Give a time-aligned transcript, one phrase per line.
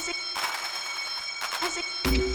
[0.00, 0.16] Music.
[1.60, 2.29] Music.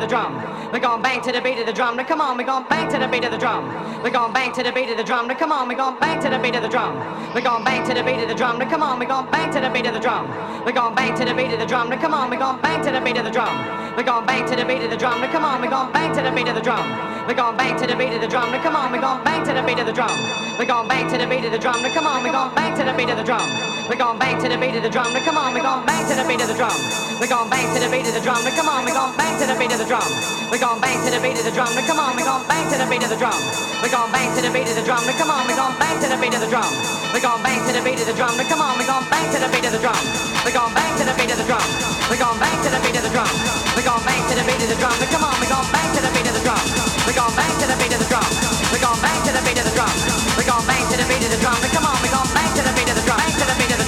[0.00, 0.32] Of the drum.
[0.72, 1.96] We're gonna bang to the beat of the drum.
[1.96, 3.68] Now come on, we're bang to the beat of the drum.
[4.02, 5.28] We're bang to the beat of the drum.
[5.28, 6.96] Now come on, we're bang to the beat of the drum.
[7.34, 8.58] We're bang to the beat of the drum.
[8.58, 10.28] Now come on, we're bang to the beat of the drum.
[10.64, 11.90] We're bang to the beat of the drum.
[11.90, 13.54] Now come on, we're bang to the beat of the drum.
[13.96, 15.20] We're bang to the beat of the drum.
[15.20, 16.86] Now come on, we're bang to the beat of the drum.
[17.28, 18.50] We're bang to the beat of the drum.
[18.52, 20.16] Now come on, we're bang to the beat of the drum.
[20.58, 21.82] We're bang to the beat of the drum.
[21.82, 23.79] Now come on, we're bang to the beat of the drum.
[23.90, 25.10] We're gonna bang to the beat of the drum.
[25.10, 26.70] Now come on, we're gonna bang to the beat of the drum.
[27.18, 28.38] We're gonna bang to the beat of the drum.
[28.46, 30.06] Now come on, we're gonna bang to the beat of the drum.
[30.46, 31.74] We're gonna bang to the beat of the drum.
[31.74, 33.34] Now come on, we're gonna bang to the beat of the drum.
[33.82, 35.02] We're gonna bang to the beat of the drum.
[35.10, 36.70] Now come on, we're gonna bang to the beat of the drum.
[37.10, 38.30] We're gonna bang to the beat of the drum.
[38.38, 40.02] Now come on, we're gonna bang to the beat of the drum.
[40.46, 41.66] We're gonna bang to the beat of the drum.
[42.06, 43.34] We're gonna bang to the beat of the drum.
[43.74, 44.94] We're gonna bang to the beat of the drum.
[45.02, 46.62] Now come on, we're gonna bang to the beat of the drum.
[47.10, 48.30] We're gonna bang to the beat of the drum.
[48.70, 49.90] We're bang to the beat of the drum.
[50.38, 51.58] We're gonna bang to the beat of the drum.
[51.74, 52.19] Come on, we're